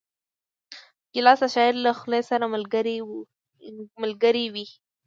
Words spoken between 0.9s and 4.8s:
ګیلاس د شاعر له خولې سره ملګری وي.